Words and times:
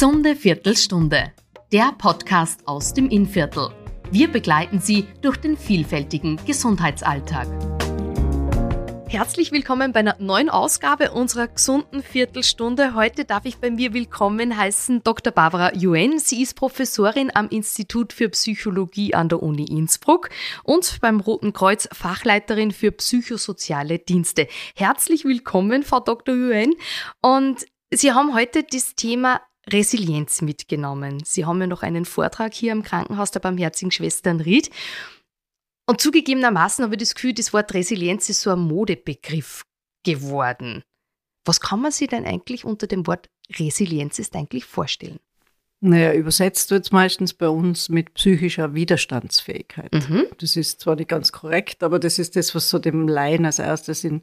Gesunde 0.00 0.34
Viertelstunde, 0.34 1.30
der 1.74 1.92
Podcast 1.98 2.66
aus 2.66 2.94
dem 2.94 3.10
Innviertel. 3.10 3.68
Wir 4.10 4.28
begleiten 4.28 4.80
Sie 4.80 5.06
durch 5.20 5.36
den 5.36 5.58
vielfältigen 5.58 6.40
Gesundheitsalltag. 6.46 7.46
Herzlich 9.08 9.52
willkommen 9.52 9.92
bei 9.92 10.00
einer 10.00 10.16
neuen 10.18 10.48
Ausgabe 10.48 11.10
unserer 11.10 11.48
gesunden 11.48 12.02
Viertelstunde. 12.02 12.94
Heute 12.94 13.26
darf 13.26 13.44
ich 13.44 13.58
bei 13.58 13.70
mir 13.70 13.92
willkommen 13.92 14.56
heißen 14.56 15.02
Dr. 15.02 15.34
Barbara 15.34 15.74
Yuen. 15.74 16.18
Sie 16.18 16.40
ist 16.40 16.54
Professorin 16.54 17.30
am 17.34 17.50
Institut 17.50 18.14
für 18.14 18.30
Psychologie 18.30 19.12
an 19.12 19.28
der 19.28 19.42
Uni 19.42 19.66
Innsbruck 19.66 20.30
und 20.64 20.96
beim 21.02 21.20
Roten 21.20 21.52
Kreuz 21.52 21.90
Fachleiterin 21.92 22.70
für 22.70 22.90
psychosoziale 22.90 23.98
Dienste. 23.98 24.48
Herzlich 24.74 25.26
willkommen, 25.26 25.82
Frau 25.82 26.00
Dr. 26.00 26.34
Yuen. 26.34 26.72
Und 27.20 27.66
Sie 27.92 28.12
haben 28.12 28.34
heute 28.34 28.62
das 28.62 28.94
Thema 28.94 29.42
Resilienz 29.68 30.42
mitgenommen. 30.42 31.22
Sie 31.24 31.44
haben 31.44 31.60
ja 31.60 31.66
noch 31.66 31.82
einen 31.82 32.04
Vortrag 32.04 32.54
hier 32.54 32.72
im 32.72 32.82
Krankenhaus 32.82 33.30
der 33.30 33.40
Barmherzigen 33.40 33.90
Schwestern 33.90 34.40
Ried. 34.40 34.70
Und 35.86 36.00
zugegebenermaßen 36.00 36.84
habe 36.84 36.94
ich 36.94 37.00
das 37.00 37.14
Gefühl, 37.14 37.34
das 37.34 37.52
Wort 37.52 37.74
Resilienz 37.74 38.28
ist 38.28 38.42
so 38.42 38.50
ein 38.50 38.60
Modebegriff 38.60 39.64
geworden. 40.04 40.82
Was 41.44 41.60
kann 41.60 41.80
man 41.80 41.92
sich 41.92 42.08
denn 42.08 42.26
eigentlich 42.26 42.64
unter 42.64 42.86
dem 42.86 43.06
Wort 43.06 43.28
Resilienz 43.58 44.18
ist 44.18 44.36
eigentlich 44.36 44.64
vorstellen? 44.64 45.18
Naja, 45.82 46.12
übersetzt 46.12 46.70
wird 46.70 46.84
es 46.84 46.92
meistens 46.92 47.32
bei 47.32 47.48
uns 47.48 47.88
mit 47.88 48.12
psychischer 48.12 48.74
Widerstandsfähigkeit. 48.74 49.92
Mhm. 49.92 50.26
Das 50.38 50.54
ist 50.56 50.80
zwar 50.80 50.96
nicht 50.96 51.08
ganz 51.08 51.32
korrekt, 51.32 51.82
aber 51.82 51.98
das 51.98 52.18
ist 52.18 52.36
das, 52.36 52.54
was 52.54 52.68
so 52.68 52.78
dem 52.78 53.08
Laien 53.08 53.46
als 53.46 53.58
erstes 53.58 54.04
in 54.04 54.22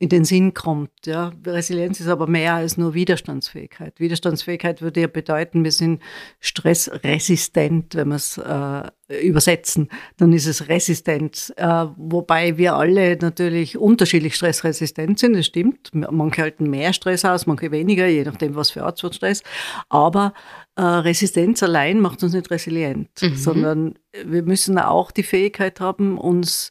in 0.00 0.08
den 0.08 0.24
Sinn 0.24 0.54
kommt. 0.54 0.90
Ja. 1.04 1.30
Resilienz 1.46 2.00
ist 2.00 2.08
aber 2.08 2.26
mehr 2.26 2.54
als 2.54 2.78
nur 2.78 2.94
Widerstandsfähigkeit. 2.94 4.00
Widerstandsfähigkeit 4.00 4.80
würde 4.80 5.02
ja 5.02 5.06
bedeuten, 5.08 5.62
wir 5.62 5.72
sind 5.72 6.00
stressresistent, 6.40 7.94
wenn 7.94 8.08
wir 8.08 8.14
es 8.14 8.38
äh, 8.38 8.90
übersetzen, 9.22 9.90
dann 10.16 10.32
ist 10.32 10.46
es 10.46 10.70
resistent. 10.70 11.52
Äh, 11.58 11.84
wobei 11.96 12.56
wir 12.56 12.76
alle 12.76 13.18
natürlich 13.20 13.76
unterschiedlich 13.76 14.36
stressresistent 14.36 15.18
sind, 15.18 15.36
das 15.36 15.44
stimmt. 15.44 15.90
Manche 15.92 16.42
halten 16.42 16.70
mehr 16.70 16.94
Stress 16.94 17.26
aus, 17.26 17.46
manche 17.46 17.70
weniger, 17.70 18.06
je 18.06 18.24
nachdem, 18.24 18.56
was 18.56 18.70
für 18.70 18.84
Art 18.84 18.98
von 18.98 19.12
Stress. 19.12 19.42
Aber 19.90 20.32
äh, 20.76 20.82
Resistenz 20.82 21.62
allein 21.62 22.00
macht 22.00 22.22
uns 22.22 22.32
nicht 22.32 22.50
resilient, 22.50 23.10
mhm. 23.20 23.34
sondern 23.36 23.98
wir 24.24 24.44
müssen 24.44 24.78
auch 24.78 25.10
die 25.10 25.24
Fähigkeit 25.24 25.78
haben, 25.78 26.16
uns, 26.16 26.70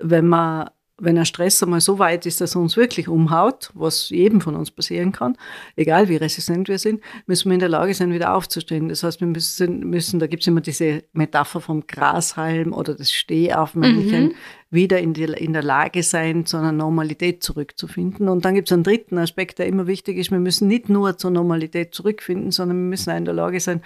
wenn 0.00 0.26
man 0.26 0.70
wenn 0.98 1.18
ein 1.18 1.26
Stress 1.26 1.60
einmal 1.62 1.80
so 1.80 1.98
weit 1.98 2.24
ist, 2.24 2.40
dass 2.40 2.54
er 2.54 2.60
uns 2.60 2.76
wirklich 2.76 3.08
umhaut, 3.08 3.70
was 3.74 4.10
jedem 4.10 4.40
von 4.40 4.54
uns 4.54 4.70
passieren 4.70 5.10
kann, 5.10 5.36
egal 5.74 6.08
wie 6.08 6.16
resistent 6.16 6.68
wir 6.68 6.78
sind, 6.78 7.02
müssen 7.26 7.50
wir 7.50 7.54
in 7.54 7.60
der 7.60 7.68
Lage 7.68 7.94
sein, 7.94 8.12
wieder 8.12 8.34
aufzustehen. 8.34 8.88
Das 8.88 9.02
heißt, 9.02 9.20
wir 9.20 9.26
müssen, 9.26 9.80
müssen 9.80 10.20
da 10.20 10.28
gibt 10.28 10.44
es 10.44 10.46
immer 10.46 10.60
diese 10.60 11.02
Metapher 11.12 11.60
vom 11.60 11.86
Grashalm 11.88 12.72
oder 12.72 12.94
das 12.94 13.10
Stehaufmännchen, 13.10 14.26
mhm. 14.26 14.34
wieder 14.70 15.00
in, 15.00 15.14
die, 15.14 15.24
in 15.24 15.52
der 15.52 15.64
Lage 15.64 16.04
sein, 16.04 16.46
zu 16.46 16.58
einer 16.58 16.72
Normalität 16.72 17.42
zurückzufinden. 17.42 18.28
Und 18.28 18.44
dann 18.44 18.54
gibt 18.54 18.68
es 18.68 18.72
einen 18.72 18.84
dritten 18.84 19.18
Aspekt, 19.18 19.58
der 19.58 19.66
immer 19.66 19.88
wichtig 19.88 20.16
ist. 20.16 20.30
Wir 20.30 20.38
müssen 20.38 20.68
nicht 20.68 20.88
nur 20.88 21.18
zur 21.18 21.32
Normalität 21.32 21.92
zurückfinden, 21.92 22.52
sondern 22.52 22.76
wir 22.76 22.88
müssen 22.90 23.10
auch 23.10 23.16
in 23.16 23.24
der 23.24 23.34
Lage 23.34 23.58
sein, 23.58 23.82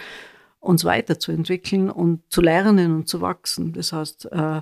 uns 0.60 0.84
weiterzuentwickeln 0.84 1.88
und 1.88 2.20
zu 2.28 2.42
lernen 2.42 2.94
und 2.94 3.08
zu 3.08 3.22
wachsen. 3.22 3.72
Das 3.72 3.94
heißt, 3.94 4.30
äh, 4.30 4.60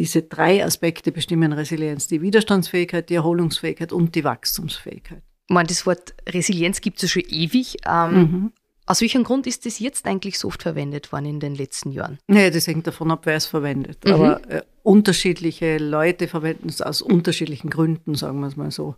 diese 0.00 0.22
drei 0.22 0.64
Aspekte 0.64 1.12
bestimmen 1.12 1.52
Resilienz. 1.52 2.06
Die 2.06 2.22
Widerstandsfähigkeit, 2.22 3.10
die 3.10 3.16
Erholungsfähigkeit 3.16 3.92
und 3.92 4.14
die 4.14 4.24
Wachstumsfähigkeit. 4.24 5.22
Ich 5.46 5.54
meine, 5.54 5.66
das 5.66 5.84
Wort 5.84 6.14
Resilienz 6.26 6.80
gibt 6.80 6.96
es 6.96 7.02
ja 7.02 7.08
schon 7.08 7.30
ewig. 7.30 7.76
Ähm, 7.86 8.14
mhm. 8.14 8.52
Aus 8.86 9.02
welchem 9.02 9.24
Grund 9.24 9.46
ist 9.46 9.66
das 9.66 9.78
jetzt 9.78 10.06
eigentlich 10.06 10.38
so 10.38 10.48
oft 10.48 10.62
verwendet 10.62 11.12
worden 11.12 11.26
in 11.26 11.38
den 11.38 11.54
letzten 11.54 11.92
Jahren? 11.92 12.18
Naja, 12.28 12.48
das 12.48 12.66
hängt 12.66 12.86
davon 12.86 13.10
ab, 13.10 13.26
wer 13.26 13.36
es 13.36 13.44
verwendet. 13.44 14.02
Mhm. 14.06 14.12
Aber 14.12 14.50
äh, 14.50 14.62
unterschiedliche 14.82 15.76
Leute 15.76 16.28
verwenden 16.28 16.70
es 16.70 16.80
aus 16.80 17.02
unterschiedlichen 17.02 17.68
Gründen, 17.68 18.14
sagen 18.14 18.40
wir 18.40 18.46
es 18.46 18.56
mal 18.56 18.70
so. 18.70 18.96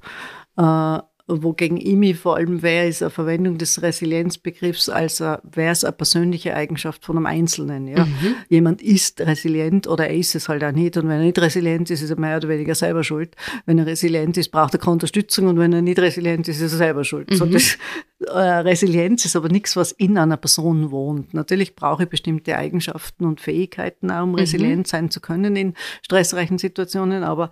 Äh, 0.56 0.98
wogegen 1.26 1.76
ich 1.76 1.94
mich 1.94 2.16
vor 2.18 2.36
allem 2.36 2.62
wehre, 2.62 2.88
ist 2.88 3.02
eine 3.02 3.10
Verwendung 3.10 3.58
des 3.58 3.80
Resilienzbegriffs 3.82 4.88
als 4.88 5.20
wäre 5.20 5.72
es 5.72 5.84
eine 5.84 5.92
persönliche 5.92 6.54
Eigenschaft 6.54 7.04
von 7.04 7.16
einem 7.16 7.26
Einzelnen. 7.26 7.86
Ja? 7.86 8.04
Mhm. 8.04 8.34
Jemand 8.48 8.82
ist 8.82 9.20
resilient 9.20 9.86
oder 9.86 10.08
er 10.08 10.16
ist 10.16 10.34
es 10.34 10.48
halt 10.48 10.64
auch 10.64 10.72
nicht. 10.72 10.96
Und 10.96 11.04
wenn 11.04 11.18
er 11.18 11.24
nicht 11.24 11.38
resilient 11.38 11.90
ist, 11.90 12.02
ist 12.02 12.10
er 12.10 12.18
mehr 12.18 12.36
oder 12.36 12.48
weniger 12.48 12.74
selber 12.74 13.04
schuld. 13.04 13.36
Wenn 13.66 13.78
er 13.78 13.86
resilient 13.86 14.36
ist, 14.36 14.50
braucht 14.50 14.74
er 14.74 14.80
keine 14.80 14.92
Unterstützung 14.92 15.46
und 15.46 15.58
wenn 15.58 15.72
er 15.72 15.82
nicht 15.82 15.98
resilient 15.98 16.48
ist, 16.48 16.60
ist 16.60 16.72
er 16.72 16.78
selber 16.78 17.04
schuld. 17.04 17.30
Mhm. 17.30 17.34
So, 17.34 17.46
das, 17.46 17.78
äh, 18.26 18.38
Resilienz 18.38 19.24
ist 19.24 19.36
aber 19.36 19.48
nichts, 19.48 19.76
was 19.76 19.92
in 19.92 20.18
einer 20.18 20.36
Person 20.36 20.90
wohnt. 20.90 21.34
Natürlich 21.34 21.74
brauche 21.74 22.04
ich 22.04 22.08
bestimmte 22.08 22.56
Eigenschaften 22.56 23.24
und 23.24 23.40
Fähigkeiten, 23.40 24.10
auch, 24.10 24.24
um 24.24 24.30
mhm. 24.30 24.36
resilient 24.36 24.86
sein 24.86 25.10
zu 25.10 25.20
können 25.20 25.56
in 25.56 25.74
stressreichen 26.02 26.58
Situationen, 26.58 27.22
aber 27.22 27.50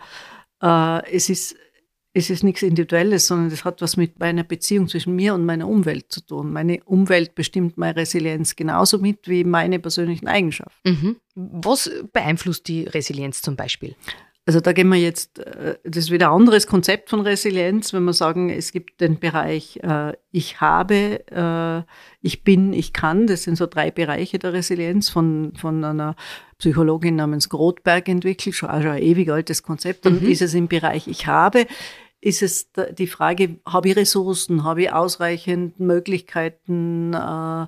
äh, 0.62 1.10
es 1.10 1.28
ist 1.28 1.56
es 2.12 2.28
ist 2.28 2.42
nichts 2.42 2.62
Individuelles, 2.62 3.26
sondern 3.26 3.52
es 3.52 3.64
hat 3.64 3.80
was 3.82 3.96
mit 3.96 4.18
meiner 4.18 4.42
Beziehung 4.42 4.88
zwischen 4.88 5.14
mir 5.14 5.34
und 5.34 5.44
meiner 5.44 5.68
Umwelt 5.68 6.06
zu 6.10 6.20
tun. 6.20 6.52
Meine 6.52 6.82
Umwelt 6.84 7.34
bestimmt 7.34 7.78
meine 7.78 7.96
Resilienz 7.96 8.56
genauso 8.56 8.98
mit 8.98 9.28
wie 9.28 9.44
meine 9.44 9.78
persönlichen 9.78 10.26
Eigenschaften. 10.26 10.90
Mhm. 10.90 11.16
Was 11.34 11.90
beeinflusst 12.12 12.66
die 12.66 12.84
Resilienz 12.84 13.42
zum 13.42 13.54
Beispiel? 13.54 13.94
Also 14.46 14.60
da 14.60 14.72
gehen 14.72 14.88
wir 14.88 14.98
jetzt, 14.98 15.38
äh, 15.38 15.78
das 15.84 16.04
ist 16.04 16.10
wieder 16.10 16.28
ein 16.28 16.40
anderes 16.40 16.66
Konzept 16.66 17.10
von 17.10 17.20
Resilienz, 17.20 17.92
wenn 17.92 18.04
wir 18.04 18.12
sagen, 18.12 18.50
es 18.50 18.72
gibt 18.72 19.00
den 19.00 19.18
Bereich 19.18 19.78
äh, 19.82 20.14
ich 20.32 20.60
habe, 20.60 21.20
äh, 21.30 21.82
ich 22.20 22.42
bin, 22.42 22.72
ich 22.72 22.92
kann. 22.92 23.26
Das 23.26 23.42
sind 23.42 23.56
so 23.56 23.66
drei 23.66 23.90
Bereiche 23.90 24.38
der 24.38 24.52
Resilienz 24.52 25.08
von, 25.08 25.52
von 25.56 25.84
einer 25.84 26.16
Psychologin 26.58 27.16
namens 27.16 27.48
Grothberg 27.48 28.08
entwickelt, 28.08 28.56
schon, 28.56 28.70
also 28.70 28.88
ein 28.88 29.02
ewig 29.02 29.30
altes 29.30 29.62
Konzept. 29.62 30.06
Dann 30.06 30.20
mhm. 30.20 30.28
ist 30.28 30.42
es 30.42 30.54
im 30.54 30.68
Bereich 30.68 31.06
ich 31.06 31.26
habe 31.26 31.66
ist 32.20 32.42
es 32.42 32.70
die 32.98 33.06
Frage, 33.06 33.60
habe 33.66 33.88
ich 33.88 33.96
Ressourcen, 33.96 34.64
habe 34.64 34.82
ich 34.82 34.92
ausreichend 34.92 35.80
Möglichkeiten, 35.80 37.14
äh, 37.14 37.66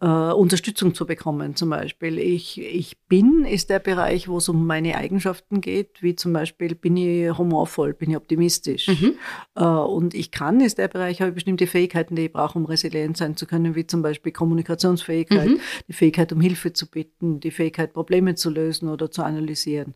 äh, 0.00 0.06
Unterstützung 0.06 0.94
zu 0.94 1.06
bekommen. 1.06 1.56
Zum 1.56 1.70
Beispiel, 1.70 2.18
ich, 2.18 2.60
ich 2.60 2.98
bin 3.08 3.44
ist 3.44 3.70
der 3.70 3.78
Bereich, 3.78 4.28
wo 4.28 4.38
es 4.38 4.48
um 4.48 4.66
meine 4.66 4.96
Eigenschaften 4.96 5.60
geht, 5.60 6.02
wie 6.02 6.16
zum 6.16 6.32
Beispiel, 6.32 6.74
bin 6.74 6.96
ich 6.96 7.36
humorvoll, 7.36 7.94
bin 7.94 8.10
ich 8.10 8.16
optimistisch. 8.16 8.88
Mhm. 8.88 9.14
Äh, 9.54 9.64
und 9.64 10.14
ich 10.14 10.30
kann 10.30 10.60
ist 10.60 10.78
der 10.78 10.88
Bereich, 10.88 11.20
habe 11.20 11.30
ich 11.30 11.34
bestimmte 11.34 11.66
Fähigkeiten, 11.66 12.16
die 12.16 12.26
ich 12.26 12.32
brauche, 12.32 12.58
um 12.58 12.64
resilient 12.64 13.16
sein 13.16 13.36
zu 13.36 13.46
können, 13.46 13.74
wie 13.74 13.86
zum 13.86 14.02
Beispiel 14.02 14.32
Kommunikationsfähigkeit, 14.32 15.48
mhm. 15.48 15.60
die 15.88 15.92
Fähigkeit, 15.92 16.32
um 16.32 16.40
Hilfe 16.40 16.72
zu 16.72 16.90
bitten, 16.90 17.40
die 17.40 17.50
Fähigkeit, 17.50 17.92
Probleme 17.92 18.34
zu 18.34 18.50
lösen 18.50 18.88
oder 18.88 19.10
zu 19.10 19.22
analysieren. 19.22 19.94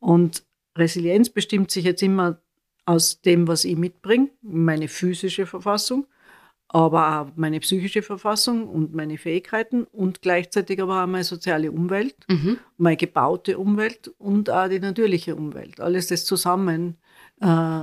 Und 0.00 0.44
Resilienz 0.76 1.30
bestimmt 1.30 1.70
sich 1.70 1.84
jetzt 1.84 2.02
immer 2.02 2.40
aus 2.84 3.22
dem, 3.22 3.48
was 3.48 3.64
ich 3.64 3.76
mitbringe, 3.76 4.28
meine 4.42 4.88
physische 4.88 5.46
Verfassung, 5.46 6.06
aber 6.68 7.20
auch 7.20 7.26
meine 7.36 7.60
psychische 7.60 8.02
Verfassung 8.02 8.68
und 8.68 8.94
meine 8.94 9.18
Fähigkeiten 9.18 9.84
und 9.84 10.22
gleichzeitig 10.22 10.80
aber 10.80 11.02
auch 11.02 11.06
meine 11.06 11.24
soziale 11.24 11.70
Umwelt, 11.70 12.16
mhm. 12.28 12.58
meine 12.76 12.96
gebaute 12.96 13.58
Umwelt 13.58 14.08
und 14.18 14.50
auch 14.50 14.68
die 14.68 14.80
natürliche 14.80 15.36
Umwelt. 15.36 15.80
Alles 15.80 16.08
das 16.08 16.24
zusammen 16.24 16.96
äh, 17.40 17.80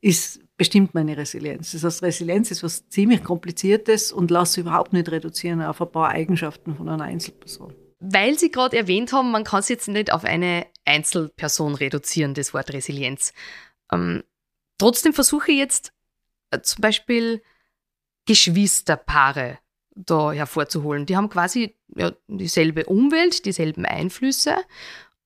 ist 0.00 0.40
bestimmt 0.56 0.94
meine 0.94 1.16
Resilienz. 1.16 1.72
Das 1.72 1.82
heißt, 1.82 2.02
Resilienz 2.02 2.50
ist 2.50 2.62
was 2.62 2.88
ziemlich 2.88 3.24
Kompliziertes 3.24 4.12
und 4.12 4.30
lasse 4.30 4.60
überhaupt 4.60 4.92
nicht 4.92 5.10
reduzieren 5.10 5.62
auf 5.62 5.80
ein 5.80 5.90
paar 5.90 6.10
Eigenschaften 6.10 6.76
von 6.76 6.88
einer 6.88 7.04
Einzelperson. 7.04 7.74
Weil 7.98 8.38
Sie 8.38 8.50
gerade 8.50 8.76
erwähnt 8.76 9.12
haben, 9.12 9.30
man 9.30 9.44
kann 9.44 9.60
es 9.60 9.68
jetzt 9.68 9.88
nicht 9.88 10.12
auf 10.12 10.24
eine 10.24 10.66
Einzelperson 10.84 11.74
reduzieren, 11.74 12.34
das 12.34 12.52
Wort 12.52 12.72
Resilienz. 12.72 13.32
Ähm, 13.90 14.22
trotzdem 14.78 15.12
versuche 15.12 15.52
ich 15.52 15.58
jetzt 15.58 15.92
äh, 16.50 16.60
zum 16.60 16.80
Beispiel 16.80 17.42
Geschwisterpaare 18.26 19.58
da 19.94 20.32
hervorzuholen. 20.32 21.06
Die 21.06 21.16
haben 21.16 21.28
quasi 21.28 21.76
ja, 21.94 22.12
dieselbe 22.26 22.86
Umwelt, 22.86 23.44
dieselben 23.44 23.84
Einflüsse 23.84 24.56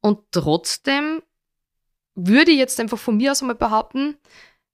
und 0.01 0.21
trotzdem 0.33 1.23
würde 2.15 2.51
ich 2.51 2.59
jetzt 2.59 2.81
einfach 2.81 2.99
von 2.99 3.17
mir 3.17 3.33
aus 3.33 3.43
einmal 3.43 3.57
behaupten, 3.57 4.17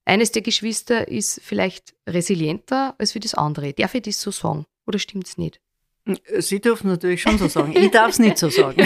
eines 0.05 0.31
der 0.31 0.41
Geschwister 0.41 1.07
ist 1.07 1.41
vielleicht 1.43 1.93
resilienter 2.07 2.95
als 2.97 3.15
wie 3.15 3.19
das 3.19 3.35
andere. 3.35 3.73
Darf 3.73 3.95
ich 3.95 4.01
das 4.01 4.21
so 4.21 4.31
sagen 4.31 4.65
oder 4.85 4.99
stimmt 4.99 5.27
es 5.27 5.37
nicht? 5.37 5.61
Sie 6.39 6.59
dürfen 6.59 6.87
natürlich 6.87 7.21
schon 7.21 7.37
so 7.37 7.47
sagen. 7.47 7.73
Ich 7.75 7.91
darf 7.91 8.09
es 8.09 8.19
nicht 8.19 8.37
so 8.37 8.49
sagen. 8.49 8.81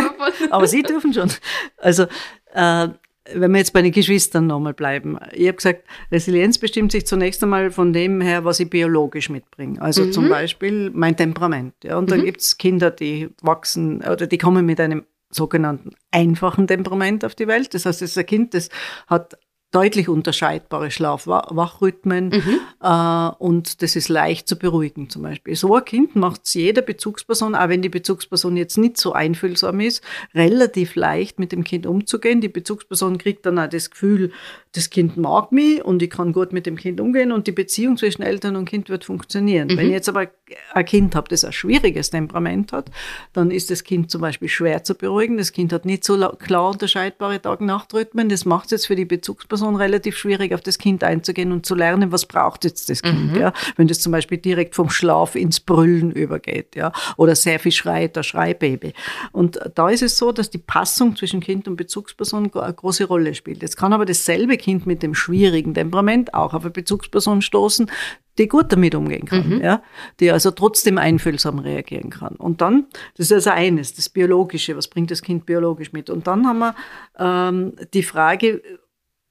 Aber 0.50 0.66
Sie 0.66 0.82
dürfen 0.82 1.14
schon. 1.14 1.30
Also 1.76 2.06
äh, 2.52 2.88
wenn 3.34 3.50
wir 3.52 3.58
jetzt 3.58 3.72
bei 3.72 3.82
den 3.82 3.92
Geschwistern 3.92 4.46
nochmal 4.46 4.74
bleiben. 4.74 5.18
Ich 5.32 5.46
habe 5.46 5.56
gesagt, 5.56 5.84
Resilienz 6.10 6.58
bestimmt 6.58 6.92
sich 6.92 7.06
zunächst 7.06 7.42
einmal 7.42 7.70
von 7.70 7.92
dem 7.92 8.20
her, 8.20 8.44
was 8.44 8.60
ich 8.60 8.70
biologisch 8.70 9.30
mitbringe. 9.30 9.80
Also 9.80 10.04
mhm. 10.04 10.12
zum 10.12 10.28
Beispiel 10.28 10.90
mein 10.92 11.16
Temperament. 11.16 11.74
Ja, 11.82 11.98
und 11.98 12.10
dann 12.10 12.20
mhm. 12.20 12.24
gibt 12.24 12.40
es 12.40 12.58
Kinder, 12.58 12.90
die 12.90 13.30
wachsen 13.42 14.02
oder 14.02 14.26
die 14.26 14.38
kommen 14.38 14.66
mit 14.66 14.80
einem 14.80 15.04
sogenannten 15.30 15.90
einfachen 16.10 16.66
Temperament 16.66 17.24
auf 17.24 17.34
die 17.34 17.46
Welt. 17.46 17.74
Das 17.74 17.86
heißt, 17.86 18.02
es 18.02 18.12
ist 18.12 18.18
ein 18.18 18.26
Kind, 18.26 18.54
das 18.54 18.68
hat 19.06 19.36
deutlich 19.76 20.08
unterscheidbare 20.08 20.90
Schlaf-Wachrhythmen 20.90 22.30
mhm. 22.30 22.60
äh, 22.82 23.28
und 23.38 23.82
das 23.82 23.94
ist 23.94 24.08
leicht 24.08 24.48
zu 24.48 24.56
beruhigen 24.56 25.10
zum 25.10 25.22
Beispiel. 25.22 25.54
So 25.54 25.74
ein 25.74 25.84
Kind 25.84 26.16
macht 26.16 26.46
es 26.46 26.54
jeder 26.54 26.80
Bezugsperson, 26.80 27.54
auch 27.54 27.68
wenn 27.68 27.82
die 27.82 27.90
Bezugsperson 27.90 28.56
jetzt 28.56 28.78
nicht 28.78 28.96
so 28.96 29.12
einfühlsam 29.12 29.80
ist, 29.80 30.02
relativ 30.34 30.94
leicht 30.94 31.38
mit 31.38 31.52
dem 31.52 31.62
Kind 31.62 31.84
umzugehen. 31.84 32.40
Die 32.40 32.48
Bezugsperson 32.48 33.18
kriegt 33.18 33.44
dann 33.44 33.58
auch 33.58 33.68
das 33.68 33.90
Gefühl, 33.90 34.32
das 34.76 34.90
Kind 34.90 35.16
mag 35.16 35.52
mich 35.52 35.82
und 35.82 36.02
ich 36.02 36.10
kann 36.10 36.32
gut 36.32 36.52
mit 36.52 36.66
dem 36.66 36.76
Kind 36.76 37.00
umgehen 37.00 37.32
und 37.32 37.46
die 37.46 37.52
Beziehung 37.52 37.96
zwischen 37.96 38.22
Eltern 38.22 38.56
und 38.56 38.66
Kind 38.66 38.90
wird 38.90 39.04
funktionieren. 39.04 39.68
Mhm. 39.68 39.76
Wenn 39.76 39.86
ich 39.86 39.92
jetzt 39.92 40.08
aber 40.08 40.26
ein 40.74 40.84
Kind 40.84 41.14
habe, 41.14 41.28
das 41.28 41.44
ein 41.44 41.52
schwieriges 41.52 42.10
Temperament 42.10 42.72
hat, 42.72 42.90
dann 43.32 43.50
ist 43.50 43.70
das 43.70 43.84
Kind 43.84 44.10
zum 44.10 44.20
Beispiel 44.20 44.48
schwer 44.48 44.84
zu 44.84 44.94
beruhigen. 44.94 45.38
Das 45.38 45.52
Kind 45.52 45.72
hat 45.72 45.86
nicht 45.86 46.04
so 46.04 46.16
klar 46.38 46.70
unterscheidbare 46.70 47.40
Tag-Nacht-Rhythmen. 47.40 48.28
Das 48.28 48.44
macht 48.44 48.66
es 48.66 48.70
jetzt 48.72 48.86
für 48.86 48.96
die 48.96 49.06
Bezugsperson 49.06 49.76
relativ 49.76 50.16
schwierig, 50.18 50.52
auf 50.52 50.60
das 50.60 50.76
Kind 50.76 51.02
einzugehen 51.02 51.52
und 51.52 51.64
zu 51.64 51.74
lernen, 51.74 52.12
was 52.12 52.26
braucht 52.26 52.64
jetzt 52.64 52.90
das 52.90 53.00
Kind. 53.00 53.32
Mhm. 53.32 53.40
Ja? 53.40 53.52
Wenn 53.76 53.88
das 53.88 54.00
zum 54.00 54.12
Beispiel 54.12 54.38
direkt 54.38 54.74
vom 54.74 54.90
Schlaf 54.90 55.36
ins 55.36 55.58
Brüllen 55.58 56.12
übergeht 56.12 56.76
ja? 56.76 56.92
oder 57.16 57.34
sehr 57.34 57.58
viel 57.58 57.72
schreit, 57.72 58.14
der 58.14 58.22
Schreibaby. 58.22 58.92
Und 59.32 59.58
da 59.74 59.88
ist 59.88 60.02
es 60.02 60.18
so, 60.18 60.32
dass 60.32 60.50
die 60.50 60.58
Passung 60.58 61.16
zwischen 61.16 61.40
Kind 61.40 61.66
und 61.66 61.76
Bezugsperson 61.76 62.50
eine 62.52 62.74
große 62.74 63.04
Rolle 63.04 63.34
spielt. 63.34 63.62
Jetzt 63.62 63.76
kann 63.76 63.94
aber 63.94 64.04
dasselbe 64.04 64.58
Kind 64.58 64.65
mit 64.66 65.02
dem 65.02 65.14
schwierigen 65.14 65.74
Temperament 65.74 66.34
auch 66.34 66.54
auf 66.54 66.62
eine 66.62 66.70
Bezugsperson 66.70 67.42
stoßen, 67.42 67.90
die 68.38 68.48
gut 68.48 68.70
damit 68.72 68.94
umgehen 68.94 69.24
kann, 69.24 69.48
mhm. 69.48 69.60
ja, 69.62 69.82
die 70.20 70.30
also 70.30 70.50
trotzdem 70.50 70.98
einfühlsam 70.98 71.58
reagieren 71.58 72.10
kann. 72.10 72.34
Und 72.36 72.60
dann, 72.60 72.86
das 73.16 73.26
ist 73.26 73.32
also 73.32 73.50
eines, 73.50 73.94
das 73.94 74.08
Biologische, 74.08 74.76
was 74.76 74.88
bringt 74.88 75.10
das 75.10 75.22
Kind 75.22 75.46
biologisch 75.46 75.92
mit? 75.92 76.10
Und 76.10 76.26
dann 76.26 76.46
haben 76.46 76.58
wir 76.58 76.74
ähm, 77.18 77.72
die 77.94 78.02
Frage, 78.02 78.62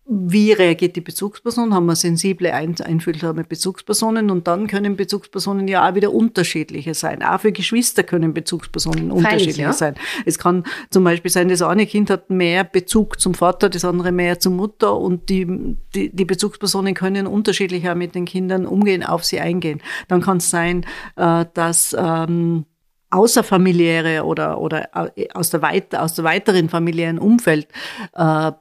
wie 0.08 0.52
reagiert 0.52 0.96
die 0.96 1.02
Bezugsperson? 1.02 1.74
Haben 1.74 1.88
wir 1.88 1.96
sensible, 1.96 2.54
einfühlsame 2.54 3.44
Bezugspersonen? 3.44 4.30
Und 4.30 4.48
dann 4.48 4.68
können 4.68 4.96
Bezugspersonen 4.96 5.68
ja 5.68 5.90
auch 5.90 5.96
wieder 5.96 6.14
unterschiedliche 6.14 6.94
sein. 6.94 7.24
Auch 7.24 7.40
für 7.40 7.52
Geschwister 7.52 8.04
können 8.04 8.34
Bezugspersonen 8.34 9.10
Freilich, 9.10 9.18
unterschiedlich 9.18 9.58
ja. 9.58 9.74
sein. 9.74 9.96
Es 10.26 10.38
kann 10.38 10.64
zum 10.92 11.04
Beispiel 11.04 11.32
sein, 11.32 11.50
das 11.50 11.64
eine 11.64 11.88
Kind 11.88 12.12
hat 12.12 12.30
mehr 12.30 12.64
Bezug 12.64 13.20
zum 13.20 13.34
Vater, 13.34 13.68
das 13.68 13.84
andere 13.84 14.12
mehr 14.12 14.40
zur 14.40 14.52
Mutter 14.52 14.96
und 14.96 15.30
die, 15.30 15.48
die, 15.96 16.16
die 16.16 16.26
Bezugspersonen 16.26 16.94
können 16.94 17.26
unterschiedlicher 17.26 17.96
mit 17.96 18.14
den 18.14 18.26
Kindern 18.26 18.68
umgehen, 18.68 19.04
auf 19.04 19.24
sie 19.24 19.40
eingehen. 19.40 19.82
Dann 20.08 20.22
kann 20.22 20.38
es 20.38 20.52
sein, 20.52 20.86
äh, 21.16 21.46
dass 21.56 21.96
ähm, 21.98 22.66
außerfamiliäre 23.10 24.26
oder, 24.26 24.60
oder 24.60 24.90
äh, 25.16 25.28
aus, 25.34 25.50
der 25.50 25.62
weit, 25.62 25.96
aus 25.96 26.16
der 26.16 26.26
weiteren 26.26 26.70
familiären 26.70 27.20
Umfeld 27.20 27.68
äh, 28.14 28.52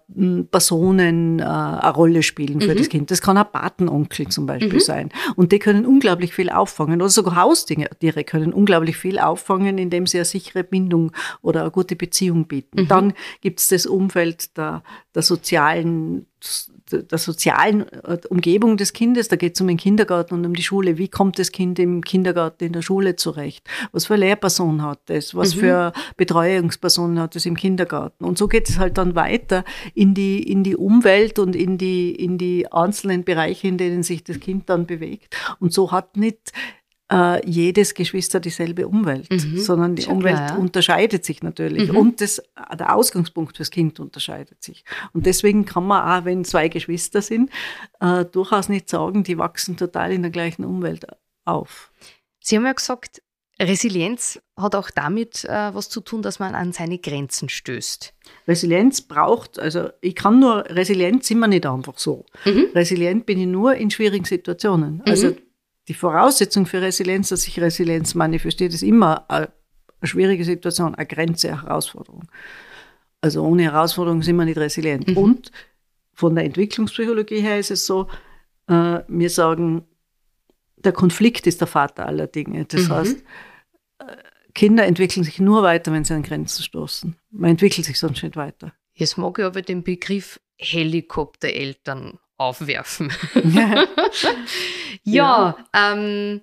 Personen 0.50 1.38
äh, 1.38 1.42
eine 1.42 1.94
Rolle 1.94 2.22
spielen 2.22 2.60
für 2.60 2.74
mhm. 2.74 2.78
das 2.78 2.88
Kind. 2.88 3.10
Das 3.10 3.20
kann 3.20 3.36
ein 3.36 3.50
Patenonkel 3.50 4.28
zum 4.28 4.46
Beispiel 4.46 4.74
mhm. 4.74 4.80
sein. 4.80 5.08
Und 5.36 5.52
die 5.52 5.58
können 5.58 5.86
unglaublich 5.86 6.34
viel 6.34 6.50
auffangen. 6.50 7.00
Oder 7.00 7.10
sogar 7.10 7.36
Haustiere 7.36 8.24
können 8.24 8.52
unglaublich 8.52 8.96
viel 8.96 9.18
auffangen, 9.18 9.78
indem 9.78 10.06
sie 10.06 10.18
eine 10.18 10.24
sichere 10.24 10.62
Bindung 10.62 11.12
oder 11.42 11.62
eine 11.62 11.70
gute 11.70 11.96
Beziehung 11.96 12.46
bieten. 12.46 12.82
Mhm. 12.82 12.88
Dann 12.88 13.12
gibt 13.40 13.60
es 13.60 13.68
das 13.68 13.86
Umfeld 13.86 14.56
der, 14.56 14.82
der 15.14 15.22
sozialen 15.22 16.26
der 16.92 17.18
sozialen 17.18 17.88
äh, 17.88 18.18
Umgebung 18.28 18.76
des 18.76 18.92
Kindes. 18.92 19.28
Da 19.28 19.36
geht 19.36 19.54
es 19.54 19.60
um 19.60 19.68
den 19.68 19.76
Kindergarten 19.76 20.34
und 20.34 20.44
um 20.44 20.54
die 20.54 20.62
Schule. 20.62 20.98
Wie 20.98 21.08
kommt 21.08 21.38
das 21.38 21.52
Kind 21.52 21.78
im 21.78 22.02
Kindergarten, 22.02 22.64
in 22.64 22.72
der 22.72 22.82
Schule 22.82 23.16
zurecht? 23.16 23.66
Was 23.92 24.06
für 24.06 24.14
eine 24.14 24.26
Lehrperson 24.26 24.82
hat 24.82 25.08
es? 25.08 25.34
Was 25.34 25.54
mhm. 25.56 25.60
für 25.60 25.92
Betreuungspersonen 26.16 27.18
hat 27.18 27.36
es 27.36 27.46
im 27.46 27.56
Kindergarten? 27.56 28.24
Und 28.24 28.38
so 28.38 28.48
geht 28.48 28.68
es 28.68 28.78
halt 28.78 28.98
dann 28.98 29.14
weiter 29.14 29.64
in 29.94 30.14
die, 30.14 30.42
in 30.42 30.62
die 30.62 30.76
Umwelt 30.76 31.38
und 31.38 31.56
in 31.56 31.78
die, 31.78 32.14
in 32.14 32.38
die 32.38 32.70
einzelnen 32.70 33.24
Bereiche, 33.24 33.68
in 33.68 33.78
denen 33.78 34.02
sich 34.02 34.24
das 34.24 34.40
Kind 34.40 34.68
dann 34.68 34.86
bewegt. 34.86 35.36
Und 35.60 35.72
so 35.72 35.90
hat 35.90 36.16
nicht 36.16 36.52
äh, 37.14 37.48
jedes 37.48 37.94
Geschwister 37.94 38.40
dieselbe 38.40 38.88
Umwelt, 38.88 39.30
mhm. 39.30 39.58
sondern 39.58 39.94
die 39.94 40.02
Schon 40.02 40.14
Umwelt 40.14 40.36
klar, 40.36 40.48
ja. 40.50 40.56
unterscheidet 40.56 41.24
sich 41.24 41.42
natürlich 41.42 41.92
mhm. 41.92 41.96
und 41.96 42.20
das, 42.20 42.42
der 42.76 42.94
Ausgangspunkt 42.94 43.56
fürs 43.56 43.70
Kind 43.70 44.00
unterscheidet 44.00 44.62
sich. 44.62 44.84
Und 45.12 45.26
deswegen 45.26 45.64
kann 45.64 45.86
man 45.86 46.02
auch, 46.02 46.24
wenn 46.24 46.44
zwei 46.44 46.68
Geschwister 46.68 47.22
sind, 47.22 47.50
äh, 48.00 48.24
durchaus 48.24 48.68
nicht 48.68 48.88
sagen, 48.88 49.22
die 49.22 49.38
wachsen 49.38 49.76
total 49.76 50.12
in 50.12 50.22
der 50.22 50.32
gleichen 50.32 50.64
Umwelt 50.64 51.06
auf. 51.44 51.92
Sie 52.40 52.56
haben 52.56 52.66
ja 52.66 52.72
gesagt, 52.72 53.22
Resilienz 53.60 54.40
hat 54.56 54.74
auch 54.74 54.90
damit 54.90 55.44
äh, 55.44 55.72
was 55.72 55.88
zu 55.88 56.00
tun, 56.00 56.22
dass 56.22 56.40
man 56.40 56.56
an 56.56 56.72
seine 56.72 56.98
Grenzen 56.98 57.48
stößt. 57.48 58.12
Resilienz 58.48 59.02
braucht, 59.02 59.60
also 59.60 59.90
ich 60.00 60.16
kann 60.16 60.40
nur, 60.40 60.64
resilient 60.70 61.22
sind 61.22 61.38
wir 61.38 61.46
nicht 61.46 61.64
einfach 61.64 61.96
so. 61.96 62.26
Mhm. 62.44 62.66
Resilient 62.74 63.26
bin 63.26 63.38
ich 63.38 63.46
nur 63.46 63.76
in 63.76 63.92
schwierigen 63.92 64.24
Situationen. 64.24 65.02
Also 65.06 65.28
mhm 65.28 65.36
die 65.88 65.94
Voraussetzung 65.94 66.66
für 66.66 66.80
Resilienz, 66.80 67.28
dass 67.28 67.42
sich 67.42 67.60
Resilienz 67.60 68.14
manifestiert, 68.14 68.72
ist 68.72 68.82
immer 68.82 69.28
eine, 69.30 69.52
schwierige 70.02 70.44
Situation, 70.44 70.94
eine 70.94 71.06
Grenze, 71.06 71.48
eine 71.48 71.62
Herausforderung. 71.62 72.24
Also 73.20 73.42
ohne 73.42 73.62
Herausforderung 73.64 74.22
sind 74.22 74.36
wir 74.36 74.44
nicht 74.44 74.58
resilient. 74.58 75.08
Mhm. 75.08 75.16
Und 75.16 75.52
von 76.12 76.34
der 76.34 76.44
Entwicklungspsychologie 76.44 77.40
her 77.40 77.58
ist 77.58 77.70
es 77.70 77.86
so, 77.86 78.08
äh, 78.68 79.00
wir 79.08 79.30
sagen, 79.30 79.84
der 80.76 80.92
Konflikt 80.92 81.46
ist 81.46 81.60
der 81.60 81.68
Vater 81.68 82.06
aller 82.06 82.26
Dinge. 82.26 82.64
Das 82.66 82.88
mhm. 82.88 82.92
heißt, 82.92 83.24
äh, 83.98 84.16
Kinder 84.54 84.84
entwickeln 84.84 85.24
sich 85.24 85.40
nur 85.40 85.62
weiter, 85.62 85.92
wenn 85.92 86.04
sie 86.04 86.14
an 86.14 86.22
Grenzen 86.22 86.62
stoßen. 86.62 87.16
Man 87.30 87.50
entwickelt 87.50 87.86
sich 87.86 87.98
sonst 87.98 88.22
nicht 88.22 88.36
weiter. 88.36 88.72
Jetzt 88.92 89.18
mag 89.18 89.38
ich 89.38 89.44
aber 89.44 89.62
den 89.62 89.82
Begriff 89.82 90.40
Helikoptereltern 90.56 92.18
aufwerfen. 92.38 93.12
Ja, 93.44 93.86
ja. 95.04 95.56
Ähm, 95.74 96.40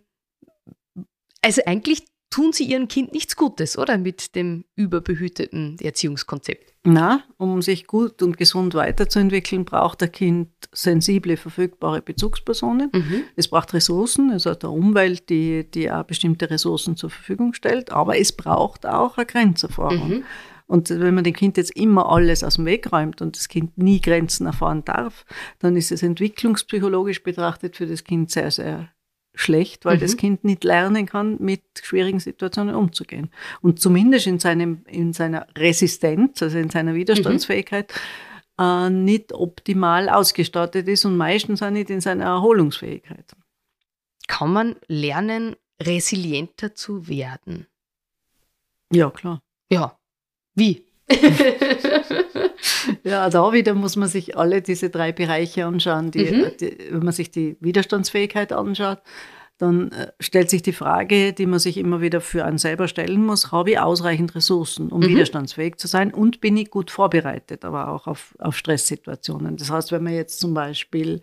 also 1.42 1.62
eigentlich 1.66 2.04
tun 2.30 2.54
sie 2.54 2.64
ihrem 2.64 2.88
Kind 2.88 3.14
nichts 3.14 3.36
Gutes, 3.36 3.78
oder? 3.78 3.98
Mit 3.98 4.36
dem 4.36 4.66
überbehüteten 4.76 5.78
Erziehungskonzept. 5.80 6.74
Na, 6.84 7.24
um 7.38 7.62
sich 7.62 7.86
gut 7.86 8.24
und 8.24 8.38
gesund 8.38 8.74
weiterzuentwickeln, 8.74 9.66
braucht 9.66 10.02
ein 10.02 10.12
Kind 10.12 10.50
sensible, 10.72 11.38
verfügbare 11.38 12.02
Bezugspersonen. 12.02 12.90
Mhm. 12.92 13.24
Es 13.36 13.50
braucht 13.50 13.74
Ressourcen, 13.74 14.32
es 14.32 14.48
hat 14.48 14.64
eine 14.64 14.74
Umwelt, 14.74 15.30
die, 15.30 15.70
die 15.70 15.92
auch 15.92 16.04
bestimmte 16.04 16.50
Ressourcen 16.50 16.96
zur 16.96 17.12
Verfügung 17.12 17.54
stellt, 17.54 17.92
aber 17.92 18.18
es 18.18 18.32
braucht 18.32 18.88
auch 18.88 19.18
eine 19.18 19.28
Grenzerfahrung. 19.28 20.10
Mhm. 20.10 20.24
Und 20.72 20.90
wenn 20.90 21.14
man 21.14 21.26
dem 21.26 21.34
Kind 21.34 21.58
jetzt 21.58 21.76
immer 21.76 22.10
alles 22.10 22.46
aus 22.46 22.56
dem 22.56 22.66
Weg 22.66 22.94
räumt 22.94 23.22
und 23.22 23.36
das 23.36 23.50
Kind 23.50 23.78
nie 23.78 24.00
Grenzen 24.00 24.46
erfahren 24.46 24.86
darf, 24.86 25.26
dann 25.60 25.76
ist 25.76 25.92
es 25.92 26.02
entwicklungspsychologisch 26.02 27.24
betrachtet 27.24 27.76
für 27.76 27.88
das 27.88 28.06
Kind 28.06 28.32
sehr, 28.32 28.52
sehr 28.52 28.88
schlecht, 29.34 29.84
weil 29.84 29.98
mhm. 29.98 30.00
das 30.00 30.16
Kind 30.16 30.46
nicht 30.46 30.64
lernen 30.64 31.06
kann, 31.08 31.36
mit 31.42 31.62
schwierigen 31.82 32.22
Situationen 32.22 32.74
umzugehen. 32.74 33.32
Und 33.60 33.82
zumindest 33.82 34.28
in, 34.28 34.40
seinem, 34.40 34.86
in 34.88 35.12
seiner 35.12 35.46
Resistenz, 35.58 36.42
also 36.42 36.58
in 36.58 36.70
seiner 36.70 36.96
Widerstandsfähigkeit, 36.96 37.94
mhm. 38.58 38.64
äh, 38.64 38.90
nicht 38.92 39.34
optimal 39.34 40.08
ausgestattet 40.08 40.88
ist 40.88 41.04
und 41.04 41.18
meistens 41.18 41.62
auch 41.62 41.70
nicht 41.70 41.90
in 41.90 42.00
seiner 42.00 42.24
Erholungsfähigkeit. 42.28 43.26
Kann 44.30 44.54
man 44.54 44.78
lernen, 44.88 45.58
resilienter 45.82 46.76
zu 46.76 47.10
werden? 47.10 47.68
Ja, 48.90 49.10
klar. 49.10 49.42
Ja, 49.70 49.98
wie? 50.56 50.86
ja, 53.04 53.30
da 53.30 53.54
wieder 53.54 53.74
muss 53.74 53.96
man 53.96 54.08
sich 54.08 54.38
alle 54.38 54.62
diese 54.62 54.90
drei 54.90 55.12
Bereiche 55.12 55.66
anschauen. 55.66 56.12
Die, 56.12 56.32
mhm. 56.32 56.52
die, 56.60 56.78
wenn 56.92 57.04
man 57.04 57.14
sich 57.14 57.32
die 57.32 57.58
Widerstandsfähigkeit 57.60 58.54
anschaut, 58.54 59.00
dann 59.62 59.92
äh, 59.92 60.12
stellt 60.20 60.50
sich 60.50 60.64
die 60.64 60.74
Frage, 60.74 61.34
die 61.34 61.46
man 61.46 61.60
sich 61.60 61.78
immer 61.78 62.02
wieder 62.02 62.20
für 62.20 62.46
einen 62.46 62.58
selber 62.58 62.88
stellen 62.88 63.24
muss, 63.24 63.52
habe 63.52 63.72
ich 63.72 63.80
ausreichend 63.80 64.34
Ressourcen, 64.34 64.90
um 64.90 65.02
mhm. 65.02 65.10
widerstandsfähig 65.10 65.78
zu 65.78 65.88
sein 65.88 66.14
und 66.14 66.42
bin 66.42 66.58
ich 66.58 66.72
gut 66.72 66.90
vorbereitet, 66.90 67.64
aber 67.64 67.90
auch 67.90 68.08
auf, 68.08 68.36
auf 68.40 68.58
Stresssituationen. 68.58 69.58
Das 69.58 69.70
heißt, 69.70 69.92
wenn 69.92 70.04
man 70.04 70.14
jetzt 70.14 70.40
zum 70.40 70.54
Beispiel 70.54 71.22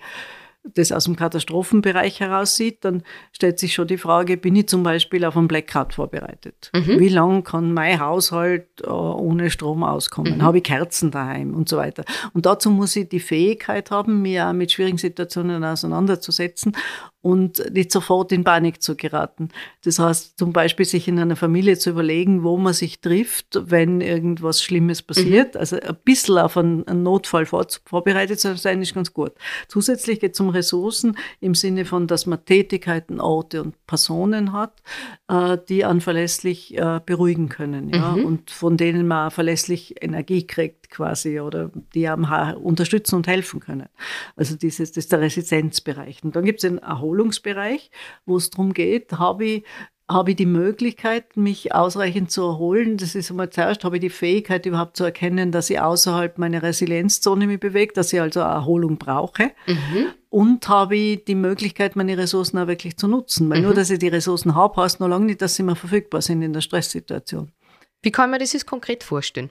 das 0.74 0.92
aus 0.92 1.04
dem 1.04 1.16
Katastrophenbereich 1.16 2.20
heraus 2.20 2.56
sieht, 2.56 2.84
dann 2.84 3.02
stellt 3.32 3.58
sich 3.58 3.74
schon 3.74 3.88
die 3.88 3.98
Frage, 3.98 4.36
bin 4.36 4.56
ich 4.56 4.68
zum 4.68 4.82
Beispiel 4.82 5.24
auf 5.24 5.36
einen 5.36 5.48
Blackout 5.48 5.94
vorbereitet? 5.94 6.70
Mhm. 6.74 6.98
Wie 6.98 7.08
lange 7.08 7.42
kann 7.42 7.72
mein 7.72 8.00
Haushalt 8.00 8.66
äh, 8.82 8.88
ohne 8.88 9.50
Strom 9.50 9.84
auskommen? 9.84 10.38
Mhm. 10.38 10.42
Habe 10.42 10.58
ich 10.58 10.64
Kerzen 10.64 11.10
daheim 11.10 11.54
und 11.54 11.68
so 11.68 11.76
weiter? 11.76 12.04
Und 12.32 12.46
dazu 12.46 12.70
muss 12.70 12.96
ich 12.96 13.08
die 13.08 13.20
Fähigkeit 13.20 13.90
haben, 13.90 14.22
mich 14.22 14.40
auch 14.40 14.52
mit 14.52 14.72
schwierigen 14.72 14.98
Situationen 14.98 15.64
auseinanderzusetzen 15.64 16.76
und 17.20 17.72
nicht 17.74 17.90
sofort 17.90 18.30
in 18.30 18.44
Panik 18.44 18.80
zu 18.80 18.94
geraten. 18.94 19.48
Das 19.82 19.98
heißt, 19.98 20.38
zum 20.38 20.52
Beispiel 20.52 20.86
sich 20.86 21.08
in 21.08 21.18
einer 21.18 21.34
Familie 21.34 21.76
zu 21.76 21.90
überlegen, 21.90 22.44
wo 22.44 22.56
man 22.56 22.72
sich 22.72 23.00
trifft, 23.00 23.58
wenn 23.70 24.00
irgendwas 24.00 24.62
Schlimmes 24.62 25.02
passiert. 25.02 25.54
Mhm. 25.54 25.60
Also 25.60 25.80
ein 25.80 25.96
bisschen 26.04 26.38
auf 26.38 26.56
einen, 26.56 26.84
Notfall 27.02 27.46
vorbereitet 27.46 28.38
zu 28.38 28.56
sein, 28.56 28.82
ist 28.82 28.94
ganz 28.94 29.12
gut. 29.12 29.32
Zusätzlich 29.66 30.20
geht 30.20 30.34
es 30.34 30.40
um 30.40 30.50
Ressourcen 30.50 31.16
im 31.40 31.54
Sinne 31.54 31.84
von, 31.84 32.06
dass 32.06 32.26
man 32.26 32.44
Tätigkeiten, 32.44 33.20
Orte 33.20 33.62
und 33.62 33.86
Personen 33.86 34.52
hat, 34.52 34.80
äh, 35.28 35.58
die 35.68 35.84
einen 35.84 36.00
verlässlich 36.00 36.76
äh, 36.78 37.00
beruhigen 37.04 37.48
können 37.48 37.88
ja? 37.90 38.12
Mhm. 38.12 38.24
und 38.24 38.50
von 38.50 38.76
denen 38.76 39.08
man 39.08 39.30
verlässlich 39.30 40.02
Energie 40.02 40.46
kriegt 40.46 40.87
gibt 40.88 40.90
quasi 40.90 41.40
oder 41.40 41.70
die 41.94 42.08
einem 42.08 42.24
unterstützen 42.62 43.16
und 43.16 43.26
helfen 43.26 43.60
können. 43.60 43.88
Also 44.36 44.56
dieses, 44.56 44.92
das 44.92 45.04
ist 45.04 45.12
der 45.12 45.20
Resistenzbereich. 45.20 46.22
Und 46.24 46.36
dann 46.36 46.44
gibt 46.44 46.62
es 46.62 46.68
den 46.68 46.78
Erholungsbereich, 46.78 47.90
wo 48.26 48.36
es 48.36 48.50
darum 48.50 48.72
geht, 48.72 49.12
habe 49.12 49.44
ich 49.44 49.64
habe 50.10 50.30
ich 50.30 50.36
die 50.38 50.46
Möglichkeit, 50.46 51.36
mich 51.36 51.74
ausreichend 51.74 52.30
zu 52.30 52.40
erholen. 52.40 52.96
Das 52.96 53.14
ist 53.14 53.30
einmal 53.30 53.50
zuerst, 53.50 53.84
habe 53.84 53.96
ich 53.96 54.00
die 54.00 54.08
Fähigkeit 54.08 54.64
überhaupt 54.64 54.96
zu 54.96 55.04
erkennen, 55.04 55.52
dass 55.52 55.68
ich 55.68 55.80
außerhalb 55.80 56.38
meiner 56.38 56.62
Resilienzzone 56.62 57.46
mich 57.46 57.60
bewege, 57.60 57.92
dass 57.92 58.10
ich 58.14 58.18
also 58.18 58.40
Erholung 58.40 58.96
brauche. 58.96 59.50
Mhm. 59.66 60.06
Und 60.30 60.66
habe 60.66 60.96
ich 60.96 61.24
die 61.26 61.34
Möglichkeit, 61.34 61.94
meine 61.94 62.16
Ressourcen 62.16 62.56
auch 62.56 62.68
wirklich 62.68 62.96
zu 62.96 63.06
nutzen. 63.06 63.50
Weil 63.50 63.58
mhm. 63.58 63.64
nur, 63.64 63.74
dass 63.74 63.90
ich 63.90 63.98
die 63.98 64.08
Ressourcen 64.08 64.54
habe, 64.54 64.82
heißt 64.82 64.98
noch 64.98 65.08
lange 65.08 65.26
nicht, 65.26 65.42
dass 65.42 65.56
sie 65.56 65.62
mir 65.62 65.76
verfügbar 65.76 66.22
sind 66.22 66.40
in 66.40 66.54
der 66.54 66.62
Stresssituation. 66.62 67.52
Wie 68.00 68.10
kann 68.10 68.30
man 68.30 68.40
das 68.40 68.54
jetzt 68.54 68.66
konkret 68.66 69.04
vorstellen? 69.04 69.50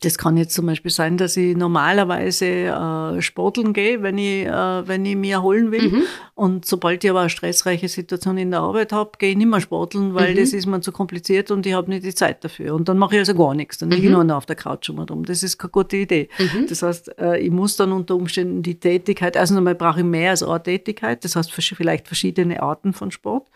Das 0.00 0.18
kann 0.18 0.36
jetzt 0.36 0.54
zum 0.54 0.66
Beispiel 0.66 0.90
sein, 0.90 1.16
dass 1.18 1.36
ich 1.36 1.56
normalerweise 1.56 2.46
äh, 2.46 3.22
sporteln 3.22 3.72
gehe, 3.72 4.02
wenn 4.02 4.18
ich, 4.18 4.44
äh, 4.44 4.88
wenn 4.88 5.06
ich 5.06 5.14
mich 5.14 5.30
erholen 5.30 5.70
will. 5.70 5.88
Mhm. 5.88 6.02
Und 6.34 6.64
sobald 6.66 7.04
ich 7.04 7.10
aber 7.10 7.20
eine 7.20 7.30
stressreiche 7.30 7.88
Situation 7.88 8.38
in 8.38 8.50
der 8.50 8.60
Arbeit 8.60 8.92
habe, 8.92 9.12
gehe 9.18 9.30
ich 9.30 9.36
nicht 9.36 9.46
mehr 9.46 9.60
sporteln, 9.60 10.14
weil 10.14 10.32
mhm. 10.32 10.38
das 10.38 10.52
ist 10.52 10.66
mir 10.66 10.80
zu 10.80 10.90
kompliziert 10.90 11.52
und 11.52 11.64
ich 11.64 11.74
habe 11.74 11.90
nicht 11.90 12.04
die 12.04 12.14
Zeit 12.14 12.42
dafür. 12.42 12.74
Und 12.74 12.88
dann 12.88 12.98
mache 12.98 13.14
ich 13.14 13.20
also 13.20 13.36
gar 13.36 13.54
nichts. 13.54 13.78
Dann 13.78 13.90
liege 13.90 14.02
ich 14.02 14.08
mhm. 14.08 14.14
nur 14.14 14.24
noch 14.24 14.38
auf 14.38 14.46
der 14.46 14.56
Couch 14.56 14.88
mal 14.90 15.06
drum. 15.06 15.24
Das 15.24 15.44
ist 15.44 15.58
keine 15.58 15.70
gute 15.70 15.96
Idee. 15.96 16.28
Mhm. 16.38 16.66
Das 16.68 16.82
heißt, 16.82 17.16
äh, 17.20 17.38
ich 17.38 17.50
muss 17.52 17.76
dann 17.76 17.92
unter 17.92 18.16
Umständen 18.16 18.62
die 18.64 18.80
Tätigkeit, 18.80 19.36
also 19.36 19.56
einmal 19.56 19.76
brauche 19.76 20.00
ich 20.00 20.06
mehr 20.06 20.30
als 20.30 20.42
eine 20.42 20.60
Tätigkeit, 20.60 21.24
das 21.24 21.36
heißt 21.36 21.52
vielleicht 21.52 22.08
verschiedene 22.08 22.62
Arten 22.62 22.92
von 22.92 23.12
Sport, 23.12 23.46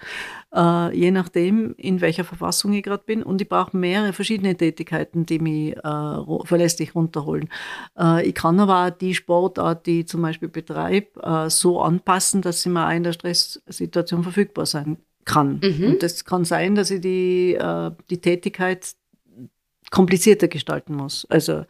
äh, 0.54 0.96
je 0.96 1.10
nachdem, 1.10 1.74
in 1.78 2.00
welcher 2.00 2.24
Verfassung 2.24 2.72
ich 2.74 2.84
gerade 2.84 3.02
bin. 3.04 3.24
Und 3.24 3.40
ich 3.40 3.48
brauche 3.48 3.76
mehrere 3.76 4.12
verschiedene 4.12 4.56
Tätigkeiten, 4.56 5.26
die 5.26 5.38
mich 5.40 5.76
äh, 5.76 6.11
verlässlich 6.44 6.94
runterholen. 6.94 7.48
Äh, 7.98 8.26
ich 8.28 8.34
kann 8.34 8.60
aber 8.60 8.86
auch 8.86 8.90
die 8.90 9.14
Sportart, 9.14 9.86
die 9.86 10.00
ich 10.00 10.08
zum 10.08 10.22
Beispiel 10.22 10.48
betreibe, 10.48 11.20
äh, 11.22 11.50
so 11.50 11.80
anpassen, 11.80 12.42
dass 12.42 12.62
sie 12.62 12.70
mir 12.70 12.86
auch 12.86 12.92
in 12.92 13.02
der 13.02 13.12
Stresssituation 13.12 14.22
verfügbar 14.22 14.66
sein 14.66 14.98
kann. 15.24 15.60
Mhm. 15.62 15.92
Und 15.92 16.02
das 16.02 16.24
kann 16.24 16.44
sein, 16.44 16.74
dass 16.74 16.90
ich 16.90 17.00
die, 17.00 17.54
äh, 17.54 17.90
die 18.10 18.20
Tätigkeit 18.20 18.94
komplizierter 19.90 20.48
gestalten 20.48 20.94
muss. 20.94 21.26
Also 21.28 21.64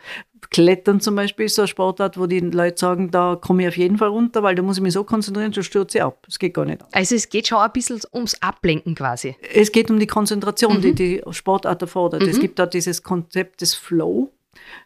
Klettern 0.53 1.01
zum 1.01 1.17
Beispiel 1.17 1.47
ist 1.47 1.55
so 1.55 1.63
ein 1.63 1.69
Sportart, 1.69 2.19
wo 2.19 2.27
die 2.27 2.41
Leute 2.41 2.79
sagen, 2.79 3.11
da 3.11 3.37
komme 3.41 3.63
ich 3.63 3.69
auf 3.69 3.77
jeden 3.77 3.99
Fall 3.99 4.09
runter, 4.09 4.43
weil 4.43 4.55
da 4.55 4.63
muss 4.63 4.77
ich 4.77 4.83
mich 4.83 4.93
so 4.93 5.03
konzentrieren, 5.03 5.53
sonst 5.53 5.67
stürze 5.67 5.99
ich 5.99 6.05
ab. 6.05 6.19
Das 6.27 6.39
geht 6.39 6.55
gar 6.55 6.67
nicht. 6.67 6.83
Also 6.93 7.15
es 7.15 7.29
geht 7.29 7.49
schon 7.49 7.59
ein 7.59 7.73
bisschen 7.73 8.01
ums 8.13 8.41
Ablenken 8.43 8.95
quasi. 8.95 9.35
Es 9.55 9.73
geht 9.73 9.91
um 9.91 9.99
die 9.99 10.07
Konzentration, 10.07 10.77
mhm. 10.77 10.83
die 10.83 10.95
die 10.95 11.23
Sportart 11.31 11.81
erfordert. 11.81 12.23
Mhm. 12.23 12.29
Es 12.29 12.39
gibt 12.39 12.59
da 12.59 12.67
dieses 12.67 13.03
Konzept 13.03 13.63
des 13.63 13.75
Flow 13.75 14.31